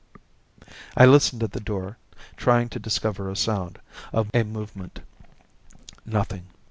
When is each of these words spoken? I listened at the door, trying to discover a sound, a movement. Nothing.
I 0.97 1.05
listened 1.05 1.43
at 1.43 1.51
the 1.51 1.59
door, 1.59 1.97
trying 2.35 2.69
to 2.69 2.79
discover 2.79 3.29
a 3.29 3.35
sound, 3.35 3.77
a 4.11 4.43
movement. 4.43 5.01
Nothing. 6.07 6.47